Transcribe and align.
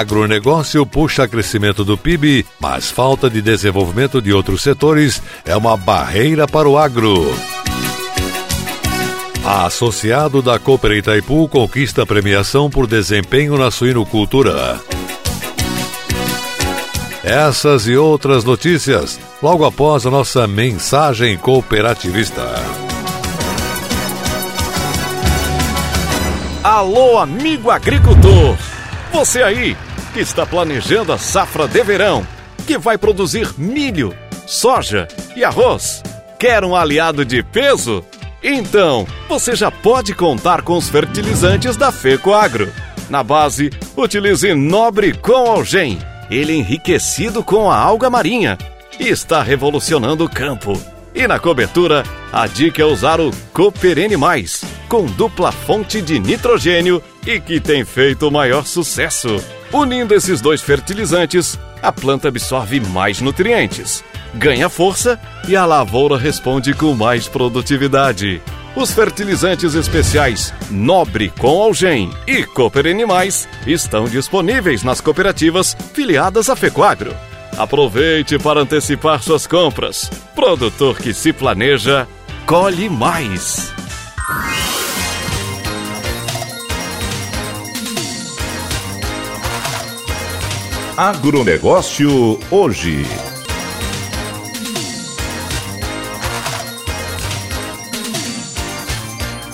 Agronegócio 0.00 0.86
puxa 0.86 1.28
crescimento 1.28 1.84
do 1.84 1.98
PIB, 1.98 2.46
mas 2.58 2.90
falta 2.90 3.28
de 3.28 3.42
desenvolvimento 3.42 4.22
de 4.22 4.32
outros 4.32 4.62
setores 4.62 5.22
é 5.44 5.54
uma 5.54 5.76
barreira 5.76 6.48
para 6.48 6.66
o 6.66 6.78
agro. 6.78 7.30
Associado 9.44 10.40
da 10.40 10.58
Cooper 10.58 10.92
Itaipu 10.92 11.46
conquista 11.50 12.06
premiação 12.06 12.70
por 12.70 12.86
desempenho 12.86 13.58
na 13.58 13.70
suinocultura. 13.70 14.80
Essas 17.22 17.86
e 17.86 17.94
outras 17.94 18.42
notícias 18.42 19.20
logo 19.42 19.66
após 19.66 20.06
a 20.06 20.10
nossa 20.10 20.46
mensagem 20.46 21.36
cooperativista. 21.36 22.54
Alô, 26.64 27.18
amigo 27.18 27.70
agricultor! 27.70 28.56
Você 29.12 29.42
aí 29.42 29.76
que 30.12 30.20
está 30.20 30.44
planejando 30.44 31.12
a 31.12 31.18
safra 31.18 31.66
de 31.66 31.82
verão, 31.82 32.26
que 32.66 32.76
vai 32.76 32.98
produzir 32.98 33.48
milho, 33.56 34.14
soja 34.46 35.06
e 35.36 35.44
arroz, 35.44 36.02
quer 36.38 36.64
um 36.64 36.74
aliado 36.74 37.24
de 37.24 37.42
peso? 37.42 38.04
Então, 38.42 39.06
você 39.28 39.54
já 39.54 39.70
pode 39.70 40.14
contar 40.14 40.62
com 40.62 40.76
os 40.76 40.88
fertilizantes 40.88 41.76
da 41.76 41.92
Fecoagro. 41.92 42.72
Na 43.08 43.22
base, 43.22 43.70
utilize 43.96 44.54
Nobre 44.54 45.12
com 45.12 45.50
Algem. 45.50 45.98
Ele 46.30 46.52
é 46.52 46.56
enriquecido 46.56 47.42
com 47.42 47.70
a 47.70 47.76
alga 47.76 48.08
marinha 48.08 48.56
e 48.98 49.08
está 49.08 49.42
revolucionando 49.42 50.24
o 50.24 50.30
campo. 50.30 50.80
E 51.14 51.26
na 51.26 51.38
cobertura, 51.38 52.04
a 52.32 52.46
dica 52.46 52.82
é 52.82 52.84
usar 52.84 53.20
o 53.20 53.30
Cooperene 53.52 54.16
Mais, 54.16 54.62
com 54.88 55.06
dupla 55.06 55.50
fonte 55.50 56.00
de 56.00 56.20
nitrogênio 56.20 57.02
e 57.26 57.40
que 57.40 57.60
tem 57.60 57.84
feito 57.84 58.28
o 58.28 58.30
maior 58.30 58.64
sucesso. 58.64 59.42
Unindo 59.72 60.14
esses 60.14 60.40
dois 60.40 60.60
fertilizantes, 60.60 61.58
a 61.80 61.92
planta 61.92 62.28
absorve 62.28 62.80
mais 62.80 63.20
nutrientes, 63.20 64.02
ganha 64.34 64.68
força 64.68 65.18
e 65.46 65.54
a 65.54 65.64
lavoura 65.64 66.18
responde 66.18 66.74
com 66.74 66.92
mais 66.94 67.28
produtividade. 67.28 68.42
Os 68.74 68.92
fertilizantes 68.92 69.74
especiais 69.74 70.54
Nobre 70.70 71.32
com 71.38 71.60
Algem 71.60 72.10
e 72.26 72.44
Cooper 72.44 72.86
Animais 72.86 73.48
estão 73.66 74.04
disponíveis 74.04 74.82
nas 74.82 75.00
cooperativas 75.00 75.76
filiadas 75.92 76.48
à 76.48 76.56
Fecoagro. 76.56 77.14
Aproveite 77.56 78.38
para 78.38 78.60
antecipar 78.60 79.22
suas 79.22 79.46
compras. 79.46 80.08
Produtor 80.34 80.98
que 80.98 81.12
se 81.12 81.32
planeja, 81.32 82.06
colhe 82.46 82.88
mais. 82.88 83.72
Agronegócio 91.00 92.38
hoje. 92.50 93.06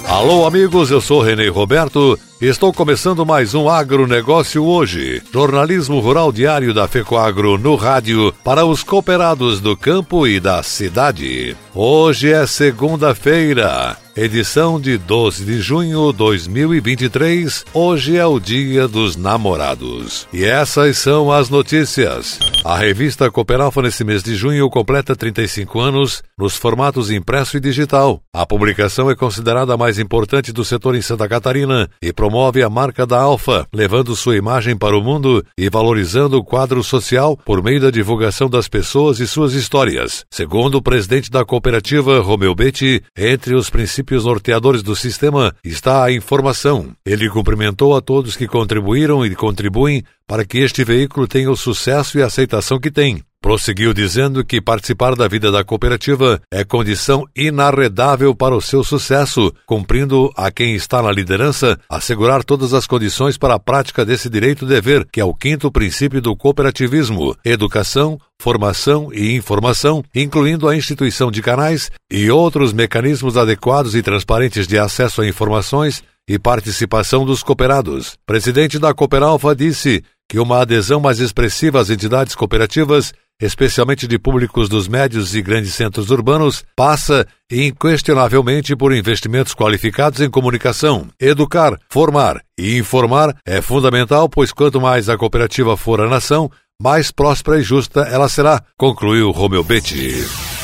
Alô, 0.08 0.44
amigos, 0.44 0.90
eu 0.90 1.00
sou 1.00 1.22
Renê 1.22 1.46
Roberto. 1.46 2.18
Estou 2.40 2.70
começando 2.70 3.24
mais 3.24 3.54
um 3.54 3.66
agronegócio 3.66 4.62
hoje. 4.62 5.22
Jornalismo 5.32 6.00
rural 6.00 6.30
diário 6.30 6.74
da 6.74 6.86
FECOAGRO 6.86 7.56
no 7.56 7.76
rádio 7.76 8.30
para 8.44 8.66
os 8.66 8.82
cooperados 8.82 9.58
do 9.58 9.74
campo 9.74 10.26
e 10.26 10.38
da 10.38 10.62
cidade. 10.62 11.56
Hoje 11.74 12.30
é 12.30 12.46
segunda-feira 12.46 13.96
edição 14.16 14.80
de 14.80 14.96
12 14.96 15.44
de 15.44 15.60
junho 15.60 16.10
de 16.10 16.18
2023. 16.18 17.66
Hoje 17.74 18.16
é 18.16 18.24
o 18.24 18.40
Dia 18.40 18.88
dos 18.88 19.14
Namorados. 19.14 20.26
E 20.32 20.42
essas 20.42 20.96
são 20.96 21.30
as 21.30 21.50
notícias. 21.50 22.38
A 22.64 22.78
revista 22.78 23.30
Cooperalfa 23.30 23.82
nesse 23.82 24.02
mês 24.02 24.22
de 24.22 24.34
junho 24.34 24.70
completa 24.70 25.14
35 25.14 25.78
anos 25.78 26.22
nos 26.38 26.56
formatos 26.56 27.10
impresso 27.10 27.58
e 27.58 27.60
digital. 27.60 28.22
A 28.32 28.46
publicação 28.46 29.10
é 29.10 29.14
considerada 29.14 29.74
a 29.74 29.76
mais 29.76 29.98
importante 29.98 30.50
do 30.50 30.64
setor 30.64 30.94
em 30.94 31.02
Santa 31.02 31.28
Catarina 31.28 31.88
e 32.00 32.10
promove 32.26 32.60
a 32.60 32.68
marca 32.68 33.06
da 33.06 33.20
Alfa, 33.20 33.68
levando 33.72 34.16
sua 34.16 34.36
imagem 34.36 34.76
para 34.76 34.98
o 34.98 35.00
mundo 35.00 35.44
e 35.56 35.70
valorizando 35.70 36.36
o 36.36 36.42
quadro 36.44 36.82
social 36.82 37.36
por 37.36 37.62
meio 37.62 37.80
da 37.80 37.88
divulgação 37.88 38.50
das 38.50 38.66
pessoas 38.66 39.20
e 39.20 39.28
suas 39.28 39.52
histórias. 39.52 40.24
Segundo 40.28 40.74
o 40.74 40.82
presidente 40.82 41.30
da 41.30 41.44
cooperativa, 41.44 42.18
Romeu 42.18 42.52
Betti, 42.52 43.00
entre 43.16 43.54
os 43.54 43.70
princípios 43.70 44.24
norteadores 44.24 44.82
do 44.82 44.96
sistema 44.96 45.54
está 45.62 46.02
a 46.02 46.12
informação. 46.12 46.88
Ele 47.06 47.30
cumprimentou 47.30 47.96
a 47.96 48.00
todos 48.00 48.34
que 48.34 48.48
contribuíram 48.48 49.24
e 49.24 49.32
contribuem 49.36 50.02
para 50.26 50.44
que 50.44 50.58
este 50.58 50.84
veículo 50.84 51.26
tenha 51.26 51.50
o 51.50 51.56
sucesso 51.56 52.18
e 52.18 52.22
aceitação 52.22 52.78
que 52.78 52.90
tem. 52.90 53.22
Prosseguiu 53.40 53.94
dizendo 53.94 54.44
que 54.44 54.60
participar 54.60 55.14
da 55.14 55.28
vida 55.28 55.52
da 55.52 55.62
cooperativa 55.62 56.40
é 56.50 56.64
condição 56.64 57.24
inarredável 57.36 58.34
para 58.34 58.56
o 58.56 58.60
seu 58.60 58.82
sucesso, 58.82 59.54
cumprindo 59.64 60.32
a 60.36 60.50
quem 60.50 60.74
está 60.74 61.00
na 61.00 61.12
liderança 61.12 61.78
assegurar 61.88 62.42
todas 62.42 62.74
as 62.74 62.88
condições 62.88 63.38
para 63.38 63.54
a 63.54 63.58
prática 63.60 64.04
desse 64.04 64.28
direito-dever, 64.28 65.06
que 65.12 65.20
é 65.20 65.24
o 65.24 65.32
quinto 65.32 65.70
princípio 65.70 66.20
do 66.20 66.34
cooperativismo: 66.34 67.36
educação, 67.44 68.18
formação 68.40 69.12
e 69.12 69.36
informação, 69.36 70.02
incluindo 70.12 70.68
a 70.68 70.74
instituição 70.76 71.30
de 71.30 71.40
canais 71.40 71.88
e 72.10 72.28
outros 72.30 72.72
mecanismos 72.72 73.36
adequados 73.36 73.94
e 73.94 74.02
transparentes 74.02 74.66
de 74.66 74.76
acesso 74.76 75.22
a 75.22 75.28
informações 75.28 76.02
e 76.28 76.38
participação 76.38 77.24
dos 77.24 77.42
cooperados. 77.42 78.16
Presidente 78.26 78.78
da 78.78 78.92
Cooperalfa 78.92 79.54
disse 79.54 80.02
que 80.28 80.38
uma 80.38 80.62
adesão 80.62 81.00
mais 81.00 81.20
expressiva 81.20 81.80
às 81.80 81.90
entidades 81.90 82.34
cooperativas 82.34 83.12
especialmente 83.40 84.06
de 84.06 84.18
públicos 84.18 84.68
dos 84.68 84.88
médios 84.88 85.34
e 85.34 85.42
grandes 85.42 85.74
centros 85.74 86.10
urbanos, 86.10 86.64
passa 86.74 87.26
inquestionavelmente 87.50 88.74
por 88.74 88.92
investimentos 88.94 89.54
qualificados 89.54 90.20
em 90.20 90.30
comunicação. 90.30 91.08
Educar, 91.20 91.78
formar 91.88 92.40
e 92.58 92.78
informar 92.78 93.36
é 93.46 93.60
fundamental, 93.60 94.28
pois 94.28 94.52
quanto 94.52 94.80
mais 94.80 95.08
a 95.08 95.18
cooperativa 95.18 95.76
for 95.76 96.00
a 96.00 96.08
nação, 96.08 96.50
mais 96.80 97.10
próspera 97.10 97.58
e 97.58 97.62
justa 97.62 98.00
ela 98.02 98.28
será, 98.28 98.62
concluiu 98.78 99.30
Romeu 99.30 99.62
Betti. 99.62 100.55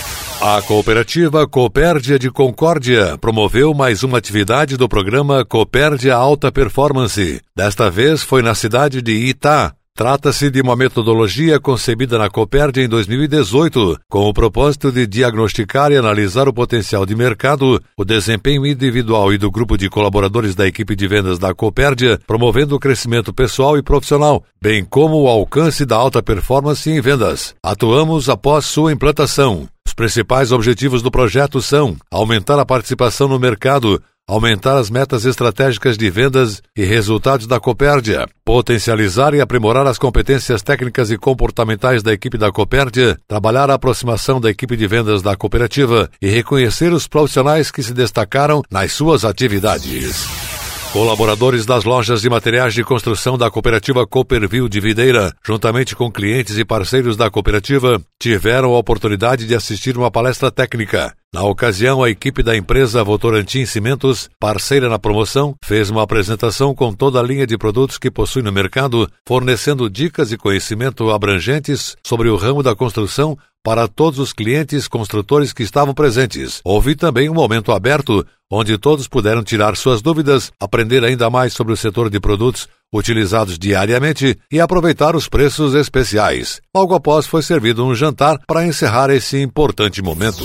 A 0.45 0.61
cooperativa 0.61 1.47
Coopérdia 1.47 2.19
de 2.19 2.29
Concórdia 2.29 3.17
promoveu 3.17 3.73
mais 3.73 4.03
uma 4.03 4.19
atividade 4.19 4.77
do 4.77 4.89
programa 4.89 5.45
Coopérdia 5.45 6.17
Alta 6.17 6.51
Performance. 6.51 7.41
Desta 7.55 7.89
vez 7.89 8.25
foi 8.25 8.43
na 8.43 8.53
cidade 8.53 9.01
de 9.01 9.13
Itá, 9.13 9.73
Trata-se 9.95 10.51
de 10.51 10.63
uma 10.63 10.75
metodologia 10.75 11.61
concebida 11.61 12.17
na 12.17 12.31
Copérdia 12.31 12.83
em 12.83 12.89
2018, 12.89 14.01
com 14.09 14.27
o 14.27 14.33
propósito 14.33 14.91
de 14.91 15.07
diagnosticar 15.07 15.93
e 15.93 15.99
analisar 15.99 16.49
o 16.49 16.53
potencial 16.53 17.05
de 17.05 17.15
mercado, 17.15 17.79
o 17.95 18.03
desempenho 18.03 18.67
individual 18.67 19.35
e 19.35 19.39
do 19.39 19.51
grupo 19.51 19.77
de 19.77 19.91
colaboradores 19.91 20.55
da 20.55 20.67
equipe 20.67 20.97
de 20.97 21.07
vendas 21.07 21.39
da 21.39 21.53
Copérdia, 21.55 22.19
promovendo 22.27 22.75
o 22.75 22.81
crescimento 22.81 23.35
pessoal 23.35 23.77
e 23.77 23.83
profissional, 23.83 24.43
bem 24.63 24.83
como 24.83 25.21
o 25.21 25.29
alcance 25.29 25.85
da 25.85 25.97
alta 25.97 26.23
performance 26.23 26.91
em 26.91 26.99
vendas. 26.99 27.55
Atuamos 27.63 28.31
após 28.31 28.65
sua 28.65 28.93
implantação. 28.93 29.69
Os 29.93 29.95
principais 29.95 30.53
objetivos 30.53 31.03
do 31.03 31.11
projeto 31.11 31.61
são 31.61 31.95
aumentar 32.11 32.59
a 32.59 32.65
participação 32.65 33.29
no 33.29 33.39
mercado, 33.39 34.03
aumentar 34.27 34.79
as 34.79 34.89
metas 34.89 35.27
estratégicas 35.27 35.99
de 35.99 36.09
vendas 36.09 36.63
e 36.75 36.83
resultados 36.83 37.47
da 37.47 37.61
Copérdia, 37.61 38.27
potencializar 38.43 39.35
e 39.35 39.41
aprimorar 39.43 39.87
as 39.87 39.99
competências 39.99 40.63
técnicas 40.63 41.11
e 41.11 41.19
comportamentais 41.19 42.03
da 42.03 42.11
equipe 42.11 42.39
da 42.39 42.51
Copérdia, 42.51 43.19
trabalhar 43.29 43.71
a 43.71 43.75
aproximação 43.75 44.41
da 44.41 44.49
equipe 44.49 44.79
de 44.79 44.87
vendas 44.87 45.21
da 45.21 45.37
cooperativa 45.37 46.09
e 46.23 46.27
reconhecer 46.27 46.91
os 46.91 47.07
profissionais 47.07 47.71
que 47.71 47.83
se 47.83 47.93
destacaram 47.93 48.63
nas 48.71 48.93
suas 48.93 49.27
atividades. 49.27 50.52
Colaboradores 50.93 51.65
das 51.65 51.85
lojas 51.85 52.21
de 52.21 52.29
materiais 52.29 52.75
de 52.75 52.85
construção 52.85 53.39
da 53.39 53.51
cooperativa 53.51 54.07
Cooperville 54.07 54.69
de 54.69 54.79
Videira, 54.79 55.35
juntamente 55.43 55.97
com 55.97 56.13
clientes 56.13 56.59
e 56.59 56.67
parceiros 56.67 57.17
da 57.17 57.31
cooperativa, 57.31 57.99
tiveram 58.21 58.75
a 58.75 58.79
oportunidade 58.79 59.47
de 59.47 59.55
assistir 59.55 59.97
uma 59.97 60.11
palestra 60.11 60.51
técnica. 60.51 61.15
Na 61.33 61.45
ocasião, 61.45 62.05
a 62.05 62.11
equipe 62.11 62.43
da 62.43 62.55
empresa 62.55 63.03
Votorantim 63.03 63.65
Cimentos, 63.65 64.29
parceira 64.39 64.87
na 64.87 64.99
promoção, 64.99 65.55
fez 65.65 65.89
uma 65.89 66.03
apresentação 66.03 66.75
com 66.75 66.93
toda 66.93 67.19
a 67.19 67.23
linha 67.23 67.47
de 67.47 67.57
produtos 67.57 67.97
que 67.97 68.11
possui 68.11 68.43
no 68.43 68.53
mercado, 68.53 69.09
fornecendo 69.27 69.89
dicas 69.89 70.31
e 70.31 70.37
conhecimento 70.37 71.09
abrangentes 71.09 71.97
sobre 72.05 72.29
o 72.29 72.37
ramo 72.37 72.63
da 72.63 72.77
construção 72.77 73.39
para 73.63 73.87
todos 73.87 74.19
os 74.19 74.33
clientes 74.33 74.89
construtores 74.89 75.53
que 75.53 75.63
estavam 75.63 75.95
presentes. 75.95 76.61
Houve 76.65 76.95
também 76.95 77.29
um 77.29 77.35
momento 77.35 77.73
aberto 77.73 78.27
onde 78.51 78.77
todos 78.77 79.09
puderam 79.09 79.43
tirar 79.43 79.77
suas 79.77 80.03
dúvidas, 80.03 80.53
aprender 80.61 81.05
ainda 81.05 81.31
mais 81.31 81.55
sobre 81.55 81.73
o 81.73 81.77
setor 81.77 82.11
de 82.11 82.21
produtos 82.21 82.69
utilizados 82.93 83.59
diariamente 83.59 84.39
e 84.53 84.61
aproveitar 84.61 85.17
os 85.17 85.27
preços 85.29 85.75
especiais. 85.75 86.61
Logo 86.75 86.95
após 86.95 87.27
foi 87.27 87.43
servido 87.43 87.85
um 87.85 87.95
jantar 87.95 88.39
para 88.47 88.67
encerrar 88.67 89.09
esse 89.09 89.41
importante 89.41 90.03
momento. 90.03 90.45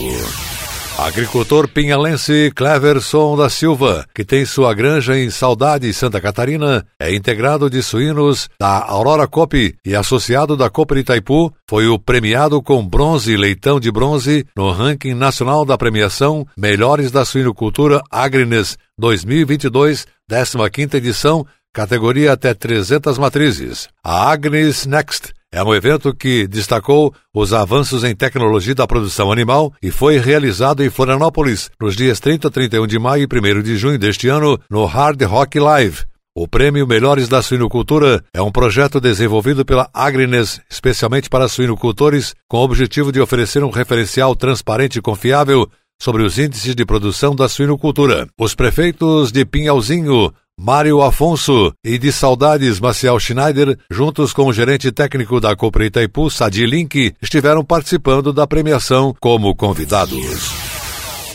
Agricultor 0.98 1.68
pinhalense 1.68 2.52
Cleverson 2.56 3.38
da 3.38 3.52
Silva, 3.52 4.04
que 4.16 4.26
tem 4.26 4.44
sua 4.46 4.74
granja 4.74 5.16
em 5.16 5.30
Saudade, 5.30 5.94
Santa 5.94 6.20
Catarina, 6.20 6.84
é 7.00 7.14
integrado 7.14 7.70
de 7.70 7.84
suínos 7.84 8.50
da 8.60 8.84
Aurora 8.84 9.28
Cop 9.28 9.76
e 9.86 9.96
associado 9.96 10.58
da 10.58 10.72
Copa 10.72 10.98
Itaipu, 10.98 11.54
foi 11.70 11.88
o 11.88 12.00
premiado 12.00 12.64
com 12.64 12.84
bronze 12.84 13.32
e 13.32 13.38
leitão 13.38 13.80
de 13.80 13.92
bronze 13.92 14.44
no 14.56 14.72
ranking 14.72 15.14
nacional 15.14 15.64
da 15.64 15.78
premiação 15.78 16.48
Melhores 16.58 17.12
da 17.12 17.24
Suinocultura 17.24 18.02
Agrines 18.10 18.76
2022, 18.98 20.08
15ª 20.30 20.96
edição, 20.96 21.46
categoria 21.72 22.34
até 22.34 22.56
300 22.56 23.20
matrizes. 23.20 23.88
A 24.04 24.32
Agnes 24.32 24.88
Next 24.88 25.37
é 25.52 25.64
um 25.64 25.74
evento 25.74 26.14
que 26.14 26.46
destacou 26.46 27.14
os 27.34 27.54
avanços 27.54 28.04
em 28.04 28.16
tecnologia 28.16 28.76
da 28.76 28.86
produção 28.86 29.32
animal 29.32 29.74
e 29.82 29.90
foi 29.90 30.18
realizado 30.18 30.84
em 30.84 30.90
Florianópolis 30.90 31.70
nos 31.80 31.96
dias 31.96 32.20
30, 32.20 32.52
31 32.52 32.86
de 32.86 33.00
maio 33.00 33.24
e 33.24 33.58
1 33.58 33.62
de 33.62 33.78
junho 33.78 33.98
deste 33.98 34.28
ano 34.28 34.60
no 34.70 34.86
Hard 34.86 35.22
Rock 35.24 35.58
Live. 35.58 36.04
O 36.36 36.48
Prêmio 36.48 36.86
Melhores 36.86 37.28
da 37.28 37.42
Suinocultura 37.42 38.24
é 38.34 38.42
um 38.42 38.52
projeto 38.52 39.00
desenvolvido 39.00 39.66
pela 39.66 39.90
Agrines 39.94 40.62
especialmente 40.70 41.30
para 41.30 41.48
suinocultores, 41.48 42.36
com 42.48 42.58
o 42.58 42.64
objetivo 42.64 43.12
de 43.12 43.20
oferecer 43.20 43.64
um 43.64 43.72
referencial 43.72 44.36
transparente 44.36 45.00
e 45.00 45.02
confiável 45.02 45.68
sobre 46.00 46.24
os 46.24 46.38
índices 46.38 46.76
de 46.76 46.86
produção 46.86 47.36
da 47.36 47.50
suinocultura. 47.50 48.28
Os 48.40 48.54
prefeitos 48.54 49.32
de 49.32 49.46
Pinhalzinho, 49.46 50.32
Mário 50.60 51.04
Afonso 51.04 51.72
e 51.86 52.00
de 52.00 52.12
Saudades 52.12 52.80
Maciel 52.80 53.20
Schneider, 53.20 53.78
juntos 53.92 54.34
com 54.34 54.48
o 54.48 54.54
gerente 54.54 54.92
técnico 54.92 55.40
da 55.40 55.56
Copra 55.56 55.86
Itaipu, 55.86 56.32
Sadi 56.32 56.66
Link, 56.66 57.14
estiveram 57.22 57.64
participando 57.64 58.34
da 58.34 58.48
premiação 58.48 59.16
como 59.22 59.56
convidados. 59.56 60.68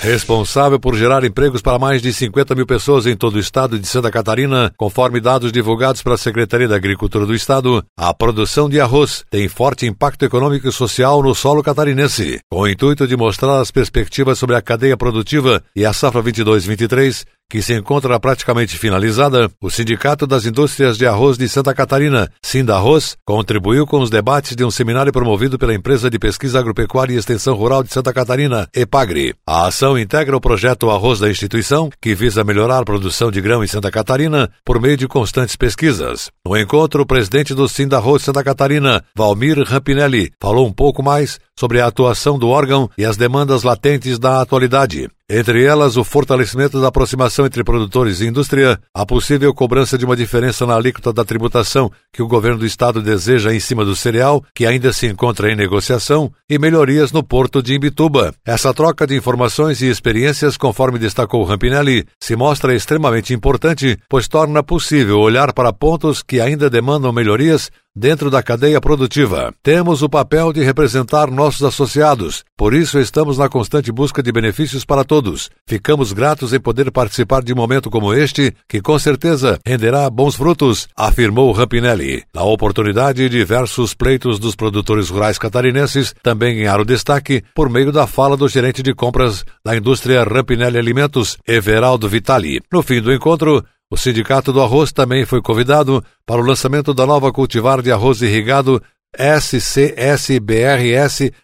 Responsável 0.00 0.80
por 0.80 0.96
gerar 0.96 1.22
empregos 1.22 1.62
para 1.62 1.78
mais 1.78 2.02
de 2.02 2.12
50 2.12 2.56
mil 2.56 2.66
pessoas 2.66 3.06
em 3.06 3.16
todo 3.16 3.36
o 3.36 3.38
estado 3.38 3.78
de 3.78 3.86
Santa 3.86 4.10
Catarina, 4.10 4.72
conforme 4.76 5.20
dados 5.20 5.52
divulgados 5.52 6.02
pela 6.02 6.16
Secretaria 6.16 6.66
da 6.66 6.74
Agricultura 6.74 7.24
do 7.24 7.32
Estado, 7.32 7.84
a 7.96 8.12
produção 8.12 8.68
de 8.68 8.80
arroz 8.80 9.24
tem 9.30 9.46
forte 9.46 9.86
impacto 9.86 10.24
econômico 10.24 10.66
e 10.66 10.72
social 10.72 11.22
no 11.22 11.32
solo 11.36 11.62
catarinense. 11.62 12.40
Com 12.50 12.62
o 12.62 12.68
intuito 12.68 13.06
de 13.06 13.16
mostrar 13.16 13.60
as 13.60 13.70
perspectivas 13.70 14.40
sobre 14.40 14.56
a 14.56 14.60
cadeia 14.60 14.96
produtiva 14.96 15.62
e 15.76 15.86
a 15.86 15.92
safra 15.92 16.20
22-23, 16.20 17.24
que 17.52 17.60
se 17.60 17.74
encontra 17.74 18.18
praticamente 18.18 18.78
finalizada, 18.78 19.50
o 19.60 19.68
Sindicato 19.68 20.26
das 20.26 20.46
Indústrias 20.46 20.96
de 20.96 21.06
Arroz 21.06 21.36
de 21.36 21.46
Santa 21.46 21.74
Catarina, 21.74 22.30
Sindarroz, 22.42 23.18
contribuiu 23.26 23.86
com 23.86 24.00
os 24.00 24.08
debates 24.08 24.56
de 24.56 24.64
um 24.64 24.70
seminário 24.70 25.12
promovido 25.12 25.58
pela 25.58 25.74
Empresa 25.74 26.08
de 26.08 26.18
Pesquisa 26.18 26.58
Agropecuária 26.58 27.12
e 27.12 27.18
Extensão 27.18 27.54
Rural 27.54 27.82
de 27.82 27.92
Santa 27.92 28.10
Catarina, 28.10 28.66
EPAGRE. 28.74 29.34
A 29.46 29.66
ação 29.66 29.98
integra 29.98 30.34
o 30.34 30.40
projeto 30.40 30.88
Arroz 30.88 31.20
da 31.20 31.28
instituição, 31.28 31.90
que 32.00 32.14
visa 32.14 32.42
melhorar 32.42 32.78
a 32.78 32.84
produção 32.86 33.30
de 33.30 33.42
grão 33.42 33.62
em 33.62 33.66
Santa 33.66 33.90
Catarina 33.90 34.50
por 34.64 34.80
meio 34.80 34.96
de 34.96 35.06
constantes 35.06 35.54
pesquisas. 35.54 36.30
No 36.46 36.56
encontro, 36.56 37.02
o 37.02 37.06
presidente 37.06 37.52
do 37.52 37.68
Sindarroz 37.68 38.22
Santa 38.22 38.42
Catarina, 38.42 39.04
Valmir 39.14 39.62
Rampinelli, 39.62 40.32
falou 40.40 40.66
um 40.66 40.72
pouco 40.72 41.02
mais 41.02 41.38
sobre 41.62 41.80
a 41.80 41.86
atuação 41.86 42.36
do 42.36 42.48
órgão 42.48 42.90
e 42.98 43.04
as 43.04 43.16
demandas 43.16 43.62
latentes 43.62 44.18
da 44.18 44.42
atualidade. 44.42 45.08
Entre 45.30 45.64
elas, 45.64 45.96
o 45.96 46.02
fortalecimento 46.02 46.80
da 46.80 46.88
aproximação 46.88 47.46
entre 47.46 47.62
produtores 47.62 48.20
e 48.20 48.26
indústria, 48.26 48.78
a 48.92 49.06
possível 49.06 49.54
cobrança 49.54 49.96
de 49.96 50.04
uma 50.04 50.16
diferença 50.16 50.66
na 50.66 50.74
alíquota 50.74 51.12
da 51.12 51.24
tributação 51.24 51.90
que 52.12 52.20
o 52.20 52.26
governo 52.26 52.58
do 52.58 52.66
estado 52.66 53.00
deseja 53.00 53.54
em 53.54 53.60
cima 53.60 53.84
do 53.84 53.94
cereal, 53.94 54.44
que 54.52 54.66
ainda 54.66 54.92
se 54.92 55.06
encontra 55.06 55.50
em 55.50 55.56
negociação, 55.56 56.32
e 56.50 56.58
melhorias 56.58 57.12
no 57.12 57.22
porto 57.22 57.62
de 57.62 57.74
Imbituba. 57.74 58.34
Essa 58.44 58.74
troca 58.74 59.06
de 59.06 59.16
informações 59.16 59.80
e 59.80 59.88
experiências, 59.88 60.56
conforme 60.56 60.98
destacou 60.98 61.44
Rampinelli, 61.44 62.04
se 62.20 62.34
mostra 62.34 62.74
extremamente 62.74 63.32
importante, 63.32 63.96
pois 64.08 64.26
torna 64.26 64.64
possível 64.64 65.20
olhar 65.20 65.52
para 65.52 65.72
pontos 65.72 66.22
que 66.22 66.40
ainda 66.40 66.68
demandam 66.68 67.12
melhorias 67.12 67.70
dentro 67.94 68.30
da 68.30 68.42
cadeia 68.42 68.80
produtiva. 68.80 69.52
Temos 69.62 70.02
o 70.02 70.08
papel 70.08 70.52
de 70.52 70.62
representar 70.62 71.30
nossos 71.30 71.62
associados, 71.62 72.44
por 72.56 72.74
isso 72.74 72.98
estamos 72.98 73.38
na 73.38 73.48
constante 73.48 73.92
busca 73.92 74.22
de 74.22 74.32
benefícios 74.32 74.84
para 74.84 75.04
todos. 75.04 75.50
Ficamos 75.66 76.12
gratos 76.12 76.52
em 76.52 76.60
poder 76.60 76.90
participar 76.90 77.42
de 77.42 77.52
um 77.52 77.56
momento 77.56 77.90
como 77.90 78.14
este, 78.14 78.54
que 78.68 78.80
com 78.80 78.98
certeza 78.98 79.58
renderá 79.64 80.08
bons 80.08 80.34
frutos, 80.34 80.88
afirmou 80.96 81.52
Rampinelli. 81.52 82.24
Na 82.34 82.42
oportunidade, 82.42 83.28
diversos 83.28 83.94
pleitos 83.94 84.38
dos 84.38 84.56
produtores 84.56 85.08
rurais 85.08 85.38
catarinenses 85.38 86.14
também 86.22 86.56
ganharam 86.56 86.84
destaque 86.84 87.42
por 87.54 87.68
meio 87.68 87.92
da 87.92 88.06
fala 88.06 88.36
do 88.36 88.48
gerente 88.48 88.82
de 88.82 88.94
compras 88.94 89.44
da 89.64 89.76
indústria 89.76 90.24
Rampinelli 90.24 90.78
Alimentos, 90.78 91.36
Everaldo 91.46 92.08
Vitali. 92.08 92.60
No 92.72 92.82
fim 92.82 93.00
do 93.00 93.12
encontro, 93.12 93.64
o 93.92 93.96
Sindicato 93.98 94.54
do 94.54 94.62
Arroz 94.62 94.90
também 94.90 95.26
foi 95.26 95.42
convidado 95.42 96.02
para 96.24 96.40
o 96.40 96.44
lançamento 96.44 96.94
da 96.94 97.04
nova 97.04 97.30
cultivar 97.30 97.82
de 97.82 97.92
arroz 97.92 98.22
irrigado 98.22 98.82
SCSBRS 99.14 99.70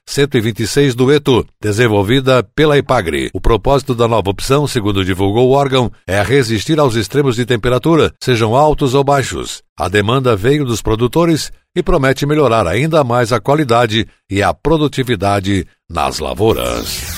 126 0.07 0.95
Dueto, 0.95 1.47
desenvolvida 1.61 2.43
pela 2.43 2.79
Ipagre. 2.79 3.29
O 3.35 3.41
propósito 3.41 3.95
da 3.95 4.09
nova 4.09 4.31
opção, 4.31 4.67
segundo 4.67 5.05
divulgou 5.05 5.51
o 5.51 5.53
órgão, 5.53 5.93
é 6.07 6.23
resistir 6.23 6.81
aos 6.81 6.95
extremos 6.95 7.37
de 7.37 7.45
temperatura, 7.45 8.15
sejam 8.19 8.57
altos 8.57 8.95
ou 8.95 9.05
baixos. 9.05 9.63
A 9.79 9.87
demanda 9.87 10.35
veio 10.35 10.65
dos 10.65 10.81
produtores 10.81 11.53
e 11.77 11.83
promete 11.83 12.25
melhorar 12.25 12.67
ainda 12.67 13.05
mais 13.05 13.31
a 13.31 13.39
qualidade 13.39 14.09
e 14.31 14.43
a 14.43 14.55
produtividade 14.55 15.67
nas 15.87 16.19
lavouras. 16.19 17.18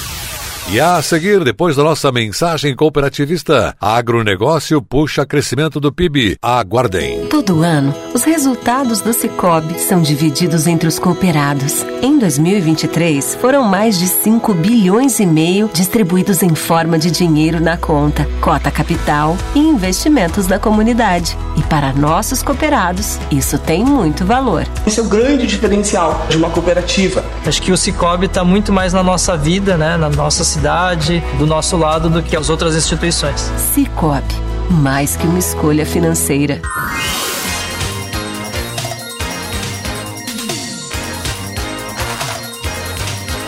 E 0.72 0.78
a 0.78 1.02
seguir, 1.02 1.42
depois 1.42 1.74
da 1.74 1.82
nossa 1.82 2.12
mensagem 2.12 2.76
cooperativista, 2.76 3.74
agronegócio 3.80 4.80
puxa 4.80 5.26
crescimento 5.26 5.80
do 5.80 5.92
PIB. 5.92 6.36
Aguardem. 6.40 7.26
Todo 7.26 7.64
ano, 7.64 7.92
os 8.14 8.22
resultados 8.22 9.00
do 9.00 9.12
Cicobi 9.12 9.80
são 9.80 10.00
divididos 10.00 10.68
entre 10.68 10.86
os 10.86 10.96
cooperados. 10.96 11.84
Em 12.00 12.20
2023, 12.20 13.34
foram 13.40 13.64
mais 13.64 13.98
de 13.98 14.06
5 14.06 14.54
bilhões 14.54 15.18
e 15.18 15.26
meio 15.26 15.68
distribuídos 15.74 16.40
em 16.40 16.54
forma 16.54 17.00
de 17.00 17.10
dinheiro 17.10 17.60
na 17.60 17.76
conta, 17.76 18.24
cota 18.40 18.70
capital 18.70 19.36
e 19.56 19.58
investimentos 19.58 20.46
na 20.46 20.60
comunidade. 20.60 21.36
E 21.56 21.62
para 21.64 21.92
nossos 21.92 22.44
cooperados, 22.44 23.18
isso 23.28 23.58
tem 23.58 23.84
muito 23.84 24.24
valor. 24.24 24.64
Esse 24.86 25.00
é 25.00 25.02
o 25.02 25.08
grande 25.08 25.48
diferencial 25.48 26.24
de 26.28 26.36
uma 26.36 26.48
cooperativa. 26.48 27.24
Acho 27.44 27.60
que 27.60 27.72
o 27.72 27.76
Cicobi 27.76 28.26
está 28.26 28.44
muito 28.44 28.72
mais 28.72 28.92
na 28.92 29.02
nossa 29.02 29.36
vida, 29.36 29.76
né, 29.76 29.96
na 29.96 30.08
nossa 30.08 30.44
cidade 30.44 30.59
cidade, 30.60 31.22
do 31.38 31.46
nosso 31.46 31.74
lado, 31.74 32.10
do 32.10 32.22
que 32.22 32.36
as 32.36 32.50
outras 32.50 32.76
instituições. 32.76 33.40
Cicobi, 33.72 34.22
mais 34.70 35.16
que 35.16 35.26
uma 35.26 35.38
escolha 35.38 35.86
financeira. 35.86 36.60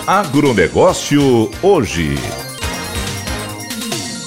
Agronegócio 0.06 1.50
hoje. 1.62 2.14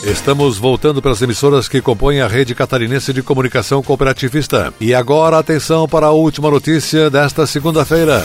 Estamos 0.04 0.60
voltando 0.60 1.01
para 1.01 1.12
as 1.12 1.24
emissoras 1.24 1.68
que 1.68 1.82
compõem 1.82 2.22
a 2.22 2.27
rede 2.27 2.54
catarinense 2.54 3.12
de 3.12 3.24
comunicação 3.24 3.82
cooperativista. 3.82 4.72
E 4.80 4.94
agora 4.94 5.39
atenção 5.39 5.88
para 5.88 6.06
a 6.06 6.12
última 6.12 6.51
notícia 6.51 7.10
desta 7.10 7.48
segunda-feira. 7.48 8.24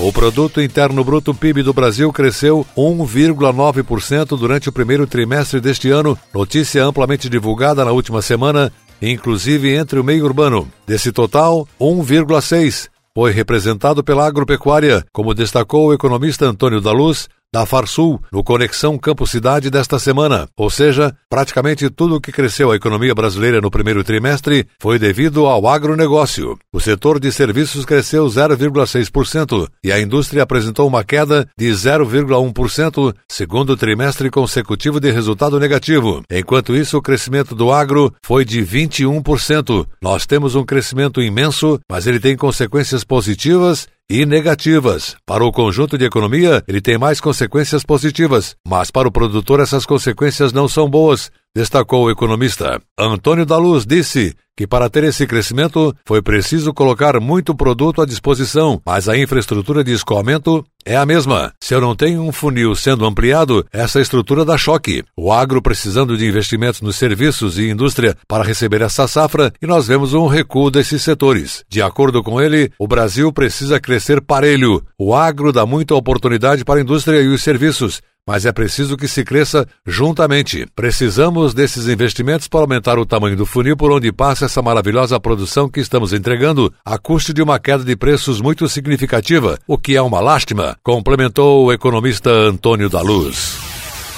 O 0.00 0.12
produto 0.12 0.60
interno 0.60 1.02
bruto 1.02 1.34
PIB 1.34 1.64
do 1.64 1.72
Brasil 1.72 2.12
cresceu 2.12 2.64
1,9% 2.76 4.38
durante 4.38 4.68
o 4.68 4.72
primeiro 4.72 5.08
trimestre 5.08 5.60
deste 5.60 5.90
ano, 5.90 6.16
notícia 6.32 6.84
amplamente 6.84 7.28
divulgada 7.28 7.84
na 7.84 7.90
última 7.90 8.22
semana, 8.22 8.70
inclusive 9.02 9.74
entre 9.74 9.98
o 9.98 10.04
meio 10.04 10.24
urbano. 10.24 10.68
Desse 10.86 11.10
total, 11.10 11.66
1,6 11.80 12.88
foi 13.12 13.32
representado 13.32 14.04
pela 14.04 14.24
agropecuária, 14.24 15.04
como 15.12 15.34
destacou 15.34 15.88
o 15.88 15.92
economista 15.92 16.46
Antônio 16.46 16.80
da 16.80 16.92
Luz, 16.92 17.28
da 17.52 17.64
Farsul 17.64 18.20
no 18.30 18.44
Conexão 18.44 18.98
Campo 18.98 19.26
Cidade 19.26 19.70
desta 19.70 19.98
semana. 19.98 20.48
Ou 20.56 20.68
seja, 20.70 21.14
praticamente 21.28 21.88
tudo 21.88 22.16
o 22.16 22.20
que 22.20 22.32
cresceu 22.32 22.70
a 22.70 22.76
economia 22.76 23.14
brasileira 23.14 23.60
no 23.60 23.70
primeiro 23.70 24.04
trimestre 24.04 24.66
foi 24.80 24.98
devido 24.98 25.46
ao 25.46 25.66
agronegócio. 25.66 26.58
O 26.72 26.80
setor 26.80 27.18
de 27.18 27.32
serviços 27.32 27.84
cresceu 27.84 28.26
0,6% 28.26 29.68
e 29.82 29.90
a 29.90 30.00
indústria 30.00 30.42
apresentou 30.42 30.86
uma 30.86 31.04
queda 31.04 31.48
de 31.56 31.68
0,1%, 31.68 33.14
segundo 33.30 33.76
trimestre 33.76 34.30
consecutivo 34.30 35.00
de 35.00 35.10
resultado 35.10 35.58
negativo. 35.58 36.22
Enquanto 36.30 36.76
isso, 36.76 36.98
o 36.98 37.02
crescimento 37.02 37.54
do 37.54 37.72
agro 37.72 38.12
foi 38.22 38.44
de 38.44 38.60
21%. 38.60 39.86
Nós 40.02 40.26
temos 40.26 40.54
um 40.54 40.64
crescimento 40.64 41.22
imenso, 41.22 41.80
mas 41.90 42.06
ele 42.06 42.20
tem 42.20 42.36
consequências 42.36 43.04
positivas 43.04 43.88
e 44.10 44.24
negativas. 44.24 45.16
Para 45.26 45.44
o 45.44 45.52
conjunto 45.52 45.98
de 45.98 46.04
economia, 46.06 46.64
ele 46.66 46.80
tem 46.80 46.96
mais 46.96 47.20
consequências 47.20 47.84
positivas, 47.84 48.56
mas 48.66 48.90
para 48.90 49.06
o 49.06 49.12
produtor 49.12 49.60
essas 49.60 49.84
consequências 49.84 50.52
não 50.52 50.66
são 50.66 50.88
boas, 50.88 51.30
destacou 51.58 52.04
o 52.04 52.10
economista. 52.10 52.80
Antônio 52.96 53.44
da 53.44 53.56
Luz 53.56 53.84
disse 53.84 54.32
que 54.56 54.64
para 54.64 54.88
ter 54.88 55.02
esse 55.02 55.26
crescimento 55.26 55.94
foi 56.04 56.22
preciso 56.22 56.72
colocar 56.72 57.18
muito 57.20 57.52
produto 57.52 58.00
à 58.00 58.06
disposição, 58.06 58.80
mas 58.86 59.08
a 59.08 59.18
infraestrutura 59.18 59.82
de 59.82 59.92
escoamento 59.92 60.64
é 60.84 60.96
a 60.96 61.04
mesma. 61.04 61.52
Se 61.60 61.74
eu 61.74 61.80
não 61.80 61.96
tenho 61.96 62.22
um 62.22 62.32
funil 62.32 62.74
sendo 62.76 63.04
ampliado, 63.04 63.66
essa 63.72 64.00
estrutura 64.00 64.44
dá 64.44 64.56
choque. 64.56 65.04
O 65.16 65.32
agro 65.32 65.60
precisando 65.60 66.16
de 66.16 66.26
investimentos 66.26 66.80
nos 66.80 66.96
serviços 66.96 67.58
e 67.58 67.68
indústria 67.68 68.16
para 68.26 68.44
receber 68.44 68.82
essa 68.82 69.06
safra 69.08 69.52
e 69.60 69.66
nós 69.66 69.86
vemos 69.86 70.14
um 70.14 70.26
recuo 70.26 70.70
desses 70.70 71.02
setores. 71.02 71.64
De 71.68 71.82
acordo 71.82 72.22
com 72.22 72.40
ele, 72.40 72.70
o 72.78 72.86
Brasil 72.86 73.32
precisa 73.32 73.80
crescer 73.80 74.20
parelho. 74.20 74.82
O 74.96 75.14
agro 75.14 75.52
dá 75.52 75.66
muita 75.66 75.94
oportunidade 75.94 76.64
para 76.64 76.78
a 76.78 76.82
indústria 76.82 77.20
e 77.20 77.28
os 77.28 77.42
serviços, 77.42 78.00
mas 78.28 78.44
é 78.44 78.52
preciso 78.52 78.94
que 78.94 79.08
se 79.08 79.24
cresça 79.24 79.66
juntamente. 79.86 80.66
Precisamos 80.76 81.54
desses 81.54 81.88
investimentos 81.88 82.46
para 82.46 82.60
aumentar 82.60 82.98
o 82.98 83.06
tamanho 83.06 83.34
do 83.34 83.46
funil 83.46 83.74
por 83.74 83.90
onde 83.90 84.12
passa 84.12 84.44
essa 84.44 84.60
maravilhosa 84.60 85.18
produção 85.18 85.66
que 85.66 85.80
estamos 85.80 86.12
entregando 86.12 86.70
a 86.84 86.98
custo 86.98 87.32
de 87.32 87.40
uma 87.40 87.58
queda 87.58 87.82
de 87.82 87.96
preços 87.96 88.38
muito 88.38 88.68
significativa, 88.68 89.58
o 89.66 89.78
que 89.78 89.96
é 89.96 90.02
uma 90.02 90.20
lástima, 90.20 90.76
complementou 90.82 91.64
o 91.64 91.72
economista 91.72 92.28
Antônio 92.28 92.90
da 92.90 93.00
Luz. 93.00 93.56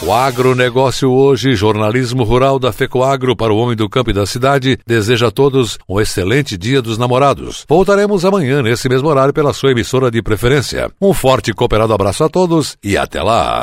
O 0.03 0.13
agronegócio 0.13 1.09
hoje, 1.09 1.55
jornalismo 1.55 2.25
rural 2.25 2.59
da 2.59 2.73
FECOAGro 2.73 3.37
para 3.37 3.53
o 3.53 3.59
homem 3.59 3.77
do 3.77 3.89
campo 3.89 4.11
e 4.11 4.15
da 4.15 4.27
cidade, 4.27 4.77
deseja 4.85 5.29
a 5.29 5.31
todos 5.31 5.79
um 5.89 6.01
excelente 6.01 6.59
dia 6.59 6.83
dos 6.83 6.99
namorados. 6.99 7.65
Voltaremos 7.69 8.25
amanhã 8.25 8.61
nesse 8.61 8.89
mesmo 8.89 9.09
horário 9.09 9.33
pela 9.33 9.53
sua 9.53 9.71
emissora 9.71 10.11
de 10.11 10.21
preferência. 10.21 10.91
Um 11.01 11.15
forte 11.15 11.53
e 11.53 11.55
cooperado 11.55 11.93
abraço 11.93 12.25
a 12.25 12.29
todos 12.29 12.77
e 12.83 12.97
até 12.97 13.23
lá! 13.23 13.61